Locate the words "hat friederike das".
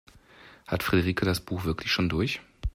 0.65-1.41